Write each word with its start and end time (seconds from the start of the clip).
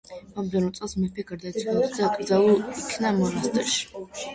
მომდევნო 0.37 0.71
წელს, 0.79 0.95
მეფე 1.03 1.27
გარდაიცვალა 1.33 1.85
და 1.85 1.93
დაკრძალულ 2.01 2.67
იქნა 2.83 3.17
მონასტერში. 3.23 3.91